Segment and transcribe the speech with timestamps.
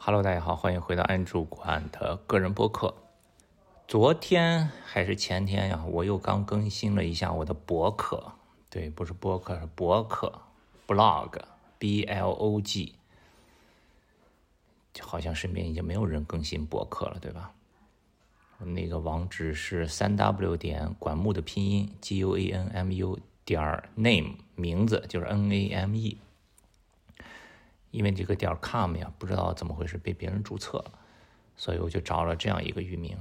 [0.00, 2.94] Hello，大家好，欢迎回到安主管的个人播客。
[3.88, 8.32] 昨天还是前天呀，我又刚更新了一下我的博客，
[8.70, 10.40] 对，不是博客，是博客
[10.86, 12.94] ，blog，b l o g。
[15.00, 17.52] 好像身边已经没有人更新博客了，对吧？
[18.60, 26.18] 那个网址是三 w 点管木的拼音 g u a n m u 点 name 名字就是 n a m e。
[27.90, 30.92] 因为这个点 com 呀，不知道怎么回事被别人注册了，
[31.56, 33.16] 所以我就找了这样一个域名。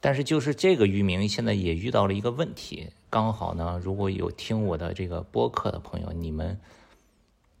[0.00, 6.60] 但是就是这个域名现在也遇到了一个问题，刚好呢，如果有听我的这个播客的朋友，你们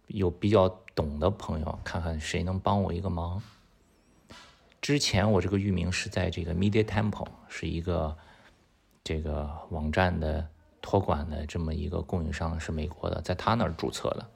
[0.08, 3.40] 有比较懂的朋友，看看谁能帮我一个忙。
[4.80, 8.16] 之前我这个域名是在这个 Media Temple，是一个
[9.04, 10.48] 这个网站的
[10.80, 14.28] 托管的这么一个供应商，是美国的，在他那儿注册的。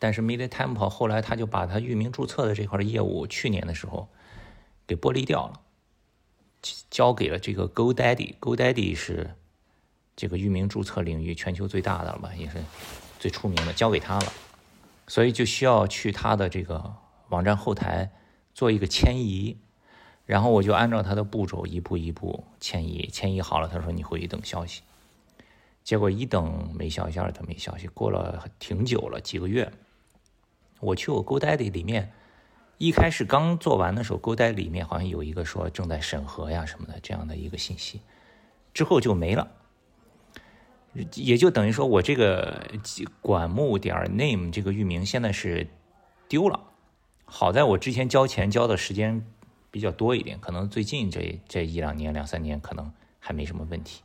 [0.00, 4.08] 但是 Media Temple 后来他就把他域名注册的这块业务，去年的时候
[4.86, 5.60] 给剥离掉了，
[6.90, 8.34] 交给了这个 GoDaddy。
[8.40, 9.34] GoDaddy 是
[10.16, 12.64] 这个域名注册领域全球最大的了吧，也是
[13.18, 14.32] 最出名的，交给他了。
[15.06, 16.94] 所以就需要去他的这个
[17.28, 18.10] 网站后台
[18.54, 19.58] 做一个迁移，
[20.24, 24.80] 然后我就按照他的步骤一步一步迁移，迁移好了，他说你回去等消息。
[25.84, 29.70] 结果一等没消息，二等没消息，过了挺久了，几个月。
[30.80, 32.10] 我去我 GoDaddy 里面，
[32.78, 38.00] 一开始刚做完的时候，GoDaddy 里面好像有一个说正在审核呀什么的这样的一个信息，
[38.72, 39.50] 之后就没了，
[41.14, 42.66] 也就等于说我这个
[43.20, 45.68] 管木点 name 这个域名现在是
[46.28, 46.60] 丢了。
[47.26, 49.24] 好在我之前交钱交的时间
[49.70, 54.02] 比较多一点，可能最近这这一两年两三年可能还没什么问题。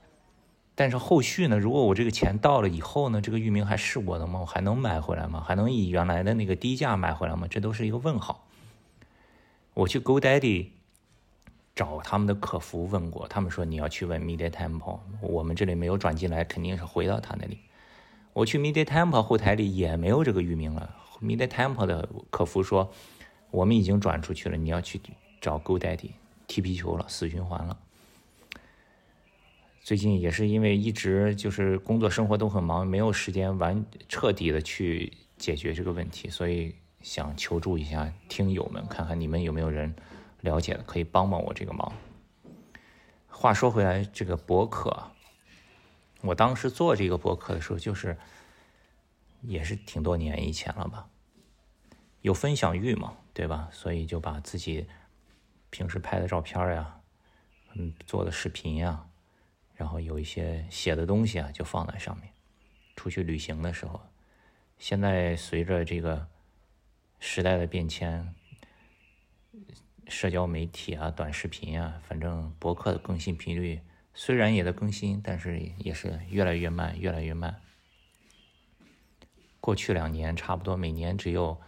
[0.77, 1.57] 但是后续呢？
[1.57, 4.41] 如果我这个钱到了以后呢，这个域名还是我的吗？
[4.41, 5.41] 我还能买回来吗？
[5.47, 7.47] 还能以原来的那个低价买回来吗？
[7.49, 8.45] 这都是一个问号。
[9.73, 10.67] 我去 GoDaddy
[11.73, 17.59] 找他们的客服问过，他们说你要去问 Media Temple，我们这里没有转进来，肯定是回到他那里。
[18.33, 20.93] 我去 Media Temple 后台里也没有这个域名了。
[21.21, 22.91] Media Temple 的客服说
[23.49, 24.99] 我们已经转出去了，你要去
[25.39, 26.11] 找 GoDaddy
[26.47, 27.77] 踢皮球了，死循环了。
[29.85, 39.95] 最近也是因为一直就是工作生活都很忙，没有时间完彻底的去解决这个问题，所以想求助一下听友们，看看你们有没有人
[40.41, 41.93] 了解的，可以帮帮我这个忙。
[43.27, 45.11] 话说回来，这个博客，
[46.21, 48.17] 我当时做这个博客的时候，就是
[49.43, 51.07] 也是挺多年以前了吧，
[52.21, 53.69] 有分享欲嘛，对吧？
[53.71, 54.87] 所以就把自己
[55.69, 57.01] 平时拍的照片呀，
[57.75, 59.05] 嗯，做的视频呀。
[59.75, 62.29] 然后有一些写的东西啊，就放在上面。
[62.95, 64.01] 出去旅行的时候，
[64.79, 66.27] 现在随着这个
[67.19, 68.33] 时代的变迁，
[70.07, 73.81] 社交媒体啊、短视频啊，反正博客的更新频率
[74.13, 77.61] 虽然也在更新，但是也是越来越慢，越来越慢。
[79.59, 81.59] 过去两年，差不多每年只有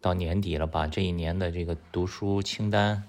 [0.00, 3.04] 到年底了，把这一年的这个读书清单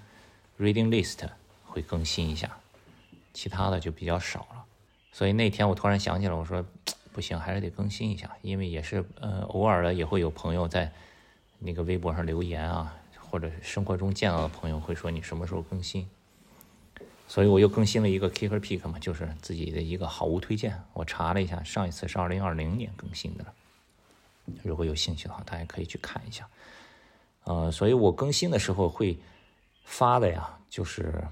[0.58, 1.28] （reading list）
[1.66, 2.58] 会更新一下。
[3.34, 4.66] 其他的就比较少了，
[5.12, 6.66] 所以那天我突然想起来，我说
[7.14, 10.92] 不行，还是得更新一下，因为也是呃偶尔的也会有朋友在
[11.58, 12.96] 那个微博上留言啊，
[13.30, 16.08] 或者生活中见到的朋友会说你什么时候更新，
[17.28, 20.82] 所以我又更新了一个 Kicker Pick 嘛，就是自己的一个好物推荐。
[20.94, 23.46] 我查了一下，上一次是二零二零年更新的，
[24.64, 26.48] 如果有兴趣的话，大家可以去看一下。
[27.44, 29.18] 呃，所以我更新的时候会
[29.84, 31.24] 发的呀，就是。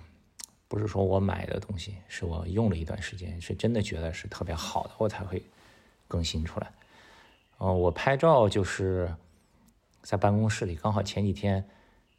[0.67, 5.43] 不是说我买的东西，是我用了一段时间，是真的觉得是特别好的，我才会
[6.07, 6.71] 更新出来。
[7.57, 9.15] 哦，我拍照就是
[10.01, 11.67] 在办公室里，刚好前几天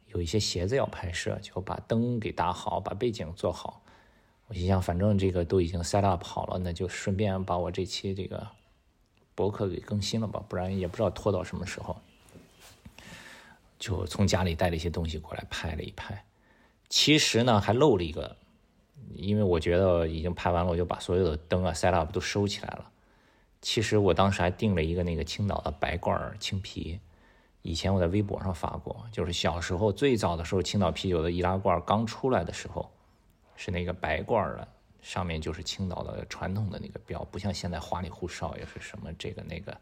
[0.07, 3.81] 有一些鞋子要拍摄，就把灯给打好，把背景做好。
[4.47, 8.47] 我心想，反正这个都已经 set up 好了，那就顺便把我这期这个
[9.35, 11.95] 博客给更新了吧，不然也不知道拖到什么时候。
[13.77, 16.25] 就从家里带了一些东西过来拍了一拍。
[16.89, 18.35] 其实呢，还漏了一个，
[19.15, 22.91] 因为我觉得已经拍完了，我就把所有的灯啊、set up 都收起来了。
[23.61, 26.99] 其实我当时还订了一个那个青岛的白罐青啤，
[27.61, 32.89] 以前我在微博上发过，就是小时候最早的时候，青岛啤酒的易拉罐刚出来的时候，
[33.55, 34.67] 是那个白罐的，
[35.01, 39.77] 上面就是青岛的传统的那个标，不像现在花里胡哨，也是什么这个那个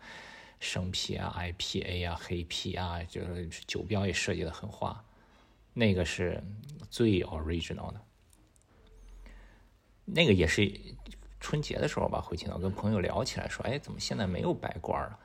[0.59, 5.01] 生啤啊、IPA 啊、黑啤啊，就是酒标也设计的很花。
[5.77, 6.43] 那个是
[6.89, 8.01] 最 original 的，
[10.05, 10.73] 那个也是
[11.39, 15.19] 春节的时候吧，回青岛跟朋友聊起来说，哎，怎么现在没有白罐了？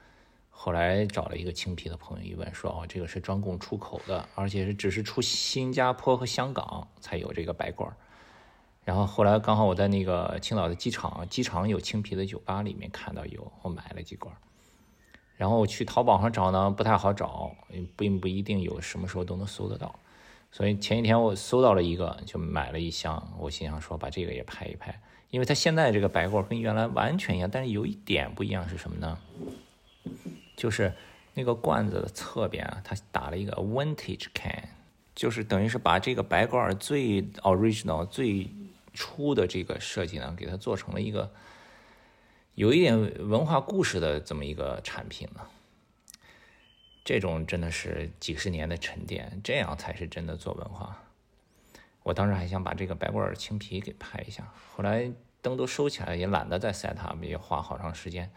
[0.50, 7.90] 后来找了一个青皮的朋友一问，说哦，这个是专供出口的，而且是只是出新加坡和香港才有这个白罐。
[8.84, 14.36] 然后后来刚好我在那个青岛的机场，机场有青皮的酒吧里面看到有，我买了几罐。
[15.34, 17.56] 然后我去淘宝上找呢，不太好找，
[17.96, 19.98] 并不一定有什么时候都能搜得到。
[20.52, 23.32] 所以前几天我搜到了一个，就买了一箱。
[23.38, 25.00] 我心想说把这个也拍一拍，
[25.30, 29.18] 因为它现在这个白罐跟原来完全一样，但是有一点不一样是什么呢？
[30.54, 30.92] 就是
[31.32, 34.68] 那个罐子的侧边啊，它打了一个 vintage can，
[35.14, 38.50] 就是等于是把这个白罐最 original 最
[38.92, 41.32] 初的这个设计呢，给它做成了一个
[42.54, 42.94] 有一点
[43.26, 45.48] 文化故事的这么一个产品了。
[47.04, 51.02] 这种真的是几十年的沉淀，这样才是真的做文化。
[52.04, 58.32] 我当时还想把这个白罐青皮给拍一下，后来灯都收起来，也懒得再 set up，也花好长时间，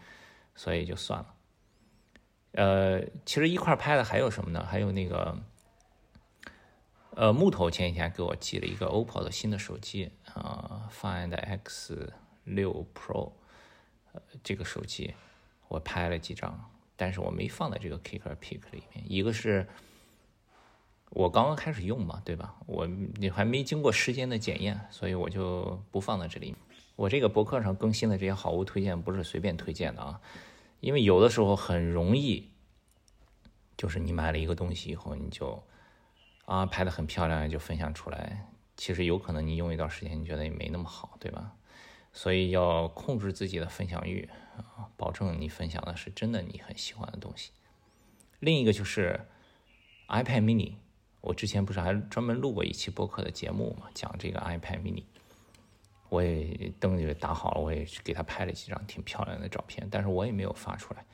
[0.54, 1.34] 所以就算了。
[2.52, 4.64] 呃，其实一块拍的还有什么呢？
[4.64, 5.38] 还有那个，
[7.14, 12.12] 呃，木头前几天给我寄了一个 OPPO 的新的手机啊，Find X
[12.44, 13.32] 六 Pro，
[14.12, 15.14] 呃，这个手机
[15.68, 16.70] 我拍了几张。
[16.96, 19.66] 但是我没放在这个 Kicker Pick 里面，一个是
[21.10, 22.56] 我刚刚开始用嘛，对吧？
[22.66, 26.54] 我你还没经过时间的检验，所以我就不放在这里。
[26.96, 30.20] 我这个博客上更新的这些好物推荐不是随便推荐的啊，
[30.80, 32.50] 因为有的时候很容易，
[33.76, 35.62] 就是你买了一个东西以后，你就
[36.46, 38.46] 啊拍的很漂亮就分享出来，
[38.76, 41.52] 其实有可能你用一段时间你觉得也没那么好，对吧？
[42.16, 44.26] 所以要控制自己的分享欲
[44.56, 47.52] 啊，保证你分享的是真的你很喜欢的东西。
[48.40, 49.20] 另一个就是
[50.08, 50.72] iPad mini，
[51.20, 55.02] 我之前不是还专门录过一期播客的节目嘛，讲这个 iPad mini，
[56.08, 61.04] 我也灯也打好了，我也给他拍了几张挺漂亮的照片，但是我也没有发出来，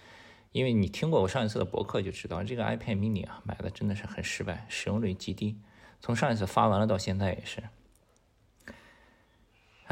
[0.52, 5.58] 因为你听过我上一次的博客就知道，这个 iPad mini 啊买的真的是很失败，使用率极低，
[6.00, 7.60] 从上一次发完了到现在也是。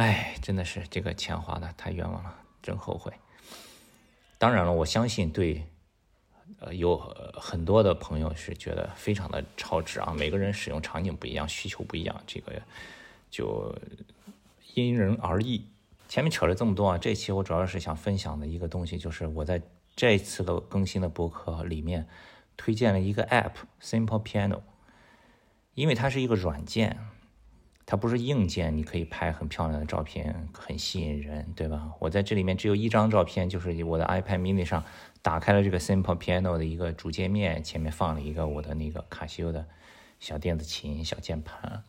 [0.00, 3.12] 哎，真的是这个钱花的太冤枉了，真后悔。
[4.38, 5.62] 当然了，我相信对，
[6.58, 6.97] 呃，有
[7.35, 10.14] 很多的朋友是觉得非常的超值啊。
[10.17, 12.62] 每个人使用场景不一样，需求不一样，这个
[13.31, 13.76] 就
[14.73, 15.67] 因人而异。
[16.08, 19.61] 前面扯了这么多啊，这期我主要是想分享的一个东西，就是我在
[19.94, 22.08] 这一次的更新的博客里面
[22.56, 23.52] 推荐了一个 App
[23.82, 24.62] Simple Piano，
[25.75, 26.99] 因为它是一个软件。
[27.87, 31.91] 它不是硬件，你可以拍很漂亮的照片，很吸引人，对吧？
[31.99, 34.85] 我在这里面只有一张照片，就是我的 iPad mini 上
[35.23, 39.67] 打开了这个 Simple Piano 的一个主界面，前面放了一个我的那个卡西欧的
[40.21, 41.82] 小电子琴、小键盘。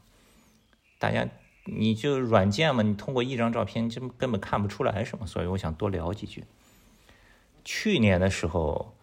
[0.97, 1.27] 大家，
[1.65, 6.45] 你就软件嘛，你通过一张照片就根本看不出来什么，所以我想多聊几句。
[7.63, 8.95] 去年的时候，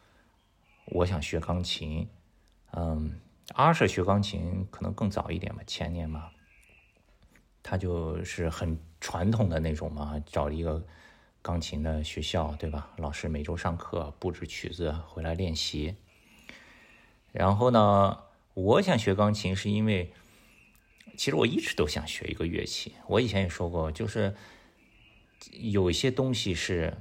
[0.86, 2.08] 我想学钢琴，
[2.72, 3.20] 嗯，
[3.54, 6.30] 阿舍学钢琴可能更早一点吧，前年嘛。
[7.70, 10.82] 他就是很传统的那种嘛，找了一个
[11.42, 12.94] 钢琴的学校，对吧？
[12.96, 15.94] 老师每周上课，布置曲子回来练习。
[17.30, 18.20] 然后呢，
[18.54, 20.14] 我想学钢琴是因为，
[21.18, 22.94] 其实我一直都想学一个乐器。
[23.06, 24.34] 我以前也说过，就是
[25.52, 26.96] 有一些东西是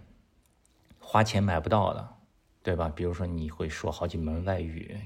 [0.99, 2.09] 花钱买不到的，
[2.61, 2.91] 对吧？
[2.93, 4.99] 比如说你会说好几门外语，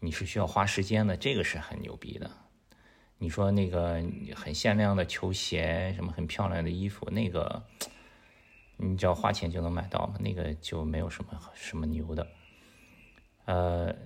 [0.00, 2.30] 你是需要花时间的，这个是很牛逼的。
[3.18, 4.02] 你说那个
[4.34, 7.64] 很限量的球鞋，什么很漂亮的衣服，那个
[8.76, 10.16] 你只要花钱就能买到嘛？
[10.20, 12.26] 那个就没有什么什么牛的。
[13.46, 13.96] 呃，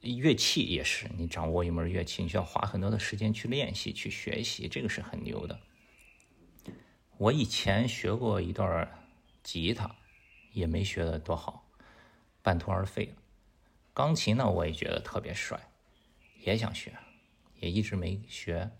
[0.00, 5.60] 乐器也是，你掌握一门乐器，你需要花很多的时间去练习、去学习，这个是很牛的。
[7.18, 8.88] 我以前学过一段
[9.42, 9.94] 吉他，
[10.52, 11.68] 也没学的多好，
[12.42, 13.22] 半途而废了。
[13.92, 15.60] 钢琴呢，我也觉得特别帅，
[16.40, 16.92] 也想学。
[17.60, 18.70] 也一直没学。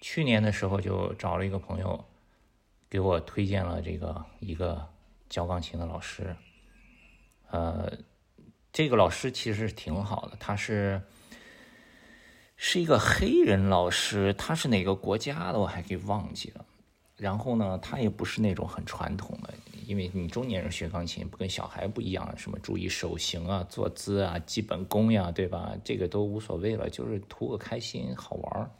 [0.00, 2.04] 去年的时候就找了一个朋友，
[2.90, 4.88] 给我推荐了这个一个
[5.28, 6.36] 教钢琴的老师。
[7.50, 7.92] 呃，
[8.72, 11.02] 这个老师其实挺好的，他是
[12.56, 16.64] 是一个黑人老师，他是哪个国家的我还给忘记了。
[17.16, 19.54] 然后呢，他也不是那种很传统的。
[19.92, 25.76] 因为你中年人学钢琴不跟小孩不一样，什么注意手型啊、坐姿啊、基本功呀，对吧？
[25.84, 28.70] 这个都无所谓了，就是图个开心、好玩儿。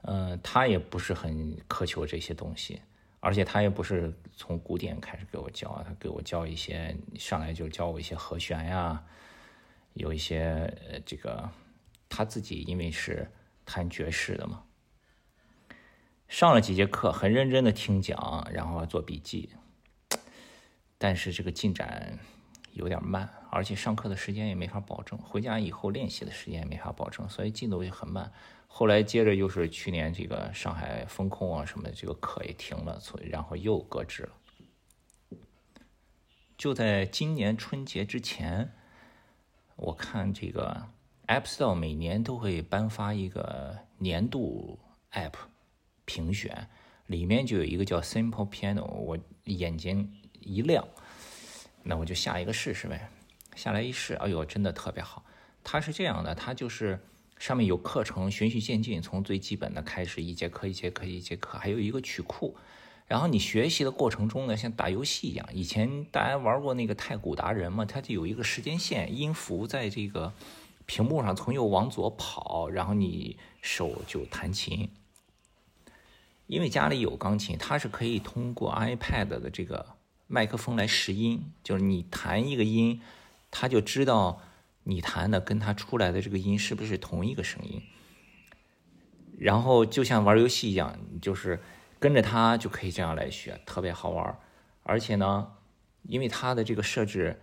[0.00, 2.80] 嗯，他也不是很苛求这些东西，
[3.20, 9.04] 而且他也不是从古典开始给我教，他给我教一些，上来就教我一些和弦呀，
[9.92, 10.40] 有一些
[10.88, 11.46] 呃这个
[12.08, 13.30] 他自己因为是
[13.66, 14.62] 弹爵士的嘛。
[16.28, 19.50] 上了几节课，很认真的听讲，然后做笔记，
[20.98, 22.18] 但是这个进展
[22.72, 28.32] 有点慢，而且上课的时间也没法保证，回家以后练习的时间也没法保证，所以进度也很慢。
[28.66, 34.30] 后来接着又是去年这个上海封控啊什么的，这个课也停了，所以然后又搁置了。
[36.58, 38.72] 就在今年春节之前，
[39.76, 40.88] 我看这个
[41.28, 44.80] App Store 每年都会颁发一个年度
[45.12, 45.34] App
[46.04, 46.68] 评选，
[47.06, 50.86] 里面就有一个叫 Simple Piano，我眼睛一亮，
[51.82, 53.08] 那我就下一个试试呗。
[53.54, 55.24] 下来一试，哎呦，真的特别好。
[55.62, 56.98] 它是这样的，它就是
[57.38, 62.56] 上面有课程，循序渐进，从最基本的开始，一节课一节课一节课，还有一个曲库。
[63.06, 65.46] 然后你学习的过程中呢，像打游戏一样。
[65.52, 70.32] 以前大家玩过那个太古达人嘛，它就有一个时间线，音符在这个
[70.86, 74.90] 屏幕上从右往左跑，然后你手就弹琴。
[76.46, 79.84] 因为家里有钢琴，它是可以通过 iPad 的这个
[80.26, 83.00] 麦克风来识音，就是你弹一个音，
[83.50, 84.40] 它就知道
[84.84, 87.82] 你弹的跟它出来的这个音是不是同一个声音。
[89.38, 91.60] 然后就像玩游戏一样，就是。
[92.00, 94.38] 跟着它就可以这样来学，特别好玩
[94.82, 95.52] 而且呢，
[96.02, 97.40] 因为它的这个设置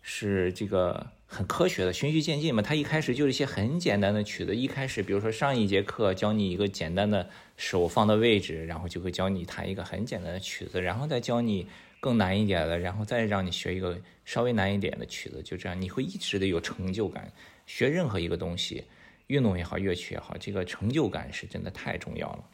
[0.00, 2.62] 是这个很科学的，循序渐进嘛。
[2.62, 11.68] 它一开始就是一些很简单的曲子，一开始比如说上一节课教你一个简单的手放的位置，然后就会教你弹一个很简单的曲子，然后再教你
[12.00, 17.30] 更难一点的，然后再让你学一个稍微难一点的曲子，就这样你会一直的有成就感。
[17.66, 18.84] 学任何一个东西，
[19.26, 22.44] 运动也好，乐曲也好，这个成就感是真的太重要了。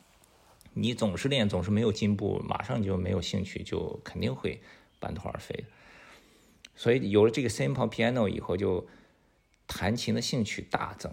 [0.72, 4.60] 你总是练，总是没有进步，马上就没有兴趣，就肯定会
[4.98, 5.64] 半途而废。
[6.76, 8.86] 所以有了这个 Simple Piano 以后，就
[9.66, 11.12] 弹琴的兴趣大增。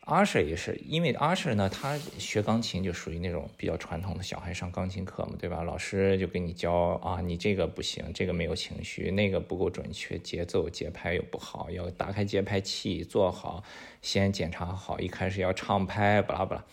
[0.00, 5.64] 阿 Sir 也是，因为阿 Sir 呢，他学钢琴就属于那种比较传统的小孩上钢琴课嘛，对吧？
[5.64, 6.72] 老师就给你教
[7.02, 13.64] 啊，你这个不行，这个没有情绪，那个不够准确，节奏节拍又不好，要打开节拍器，做好，
[14.00, 16.64] 先检查好，一开始要唱拍，巴拉巴拉。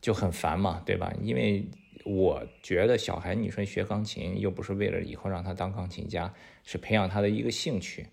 [0.00, 1.12] 就很烦嘛，对吧？
[1.20, 1.64] 因为
[2.04, 6.32] 我觉得小孩，你说学钢琴又不是为了以后让他当钢琴家，
[6.64, 8.06] 是培养他的一个兴趣，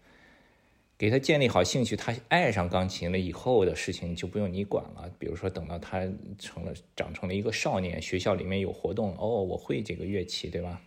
[0.97, 5.11] 给他建立好兴趣，他爱上钢琴了以后的事情就不用你管了。
[5.17, 10.81] 比如说等到他成了长成了一个少年，学校里面有活动，哦，我会这个乐器，对吧？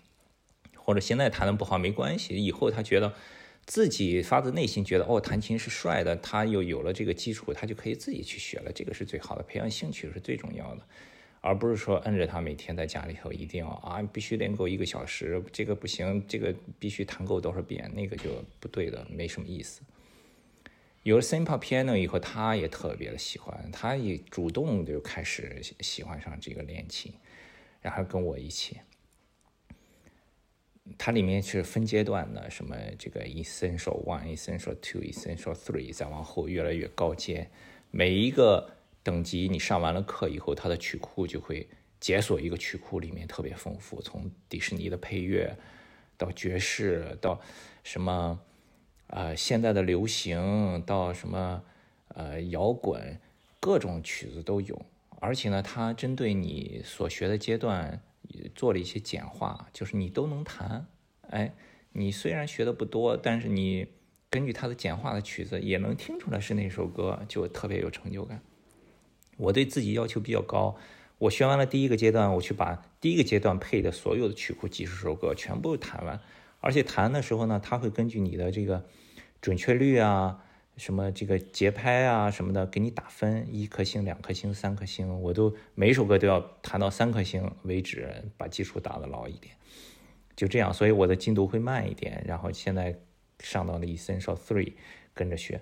[0.76, 3.14] 或者现在弹的不好没关系，以后他觉得。
[3.66, 10.80] 自己发自内心觉得哦，弹琴是帅的，他又有了这个基础，他就可以自己去学了，这个是最好的，培养兴趣是最重要的，
[11.48, 19.80] 而不是说摁着他每天在家里头一定要啊，必须练够一个小时，这个不行，这个必须弹够多少遍，那个就不对的，没什么意思。
[21.04, 27.14] 有了 Simple Piano 以后，他也特别的喜欢，他也主动就开始喜欢上这个练琴，
[27.80, 28.76] 然后跟我一起。
[30.98, 37.48] 它里面是分阶段的，什么这个 essential one、essential two、essential three，再往后越来越高阶。
[37.90, 38.70] 每一个
[39.08, 41.66] 等级你上完了课以后，它的曲库就会
[41.98, 45.56] 解锁一个曲库，里面特别丰富，从迪士尼的配乐
[46.18, 47.40] 到爵士，到
[47.82, 48.38] 什么
[49.06, 51.64] 呃现在的流行，到什么
[52.08, 53.18] 呃摇滚，
[53.58, 54.84] 各种曲子都有。
[55.20, 58.02] 而且呢，它针对你所学的阶段。
[58.54, 60.86] 做了一些简化，就是你都能弹，
[61.30, 61.54] 哎，
[61.92, 63.86] 你虽然学的不多，但是你
[64.28, 68.42] 根据它的简化的曲子也能听出来是那首歌，就特别有成就感。
[69.38, 70.76] 我对自己要求比较高，
[71.16, 76.20] 我学完了第一个阶段，我去把第一个阶段配的所有的曲库几十首歌全部弹完，
[76.60, 78.84] 而且弹的时候呢，它会根据你的这个
[79.40, 80.44] 准确率啊。
[80.76, 89.56] 什么这个节拍啊什么的，给你打分，一颗星、两颗星、三颗星，我都每首歌都要弹到三颗星为止，把基础打得牢一点。
[90.36, 92.22] 就这样，所以我的进度会慢一点。
[92.24, 92.96] 然后现在
[93.40, 94.74] 上到了 Essential Three，
[95.14, 95.60] 跟着学。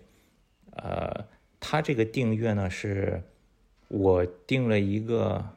[0.73, 1.27] 呃，
[1.61, 3.23] 它这个订阅呢，是
[3.89, 5.51] 我订了一个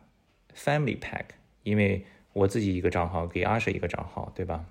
[0.55, 1.25] Family Pack，
[1.63, 4.65] 因为我自己一个账号给阿舍一个账号，对吧？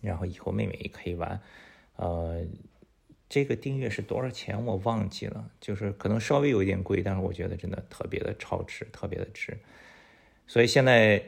[0.00, 1.40] 然后以后妹妹也可以玩，
[1.96, 2.44] 呃。
[3.28, 4.62] 这个订阅是多少钱？
[4.62, 9.56] 我忘记了，就是可能稍微有一点贵，但是我觉得真的特别的超值，特别的值。
[10.46, 11.24] 所以现在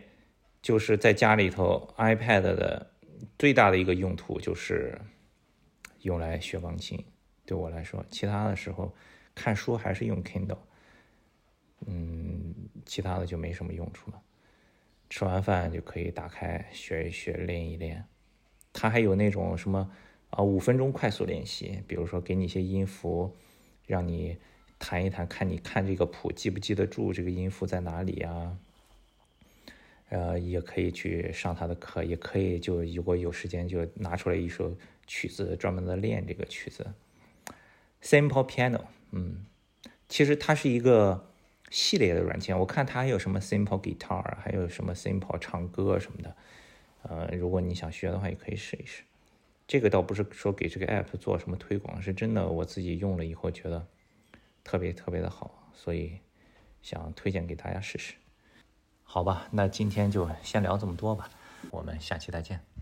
[0.61, 2.91] 就是在家里头，iPad 的
[3.39, 5.01] 最大的一个用途就是
[6.03, 7.03] 用来学钢琴。
[7.47, 8.95] 对我来说，其他的时候
[9.35, 10.59] 看书还是用 Kindle，
[11.87, 14.21] 嗯，其他的就没什么用处了。
[15.11, 18.05] 吃完饭就可以打开学一学，练一练。
[18.73, 19.91] 它还有那种什么？
[20.31, 23.37] 啊，五分钟快速练习，比如说给你一些音符，
[23.87, 24.37] 让你
[24.81, 28.59] 弹一弹，看你看这个谱记不记得住这个音符在哪里啊？
[30.09, 34.77] 呃，也可以去上他的课，也可以就如果有时间就拿出来一首
[35.07, 36.85] 曲子，专门的练这个曲子。
[38.03, 39.47] Simple Piano，嗯，
[40.09, 41.31] 其实它是一个
[41.71, 42.59] 系列的软件。
[42.59, 46.37] 我看它还有什么 Simple Guitar，还有什么 Simple 唱歌什么的。
[47.03, 49.03] 呃，如果你想学的话，也可以试一试。
[49.67, 53.87] 这个倒不是说给这个 app 做什么推广，是真的我自己用了以后觉得
[54.63, 56.19] 特别特别的好，所以
[56.83, 58.15] 想推荐给大家试试。
[59.03, 61.31] 好吧，那今天就先聊这么多吧，
[61.71, 62.74] 我们下期再见。